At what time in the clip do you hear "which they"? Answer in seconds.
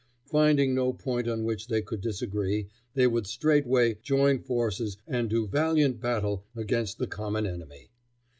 1.43-1.83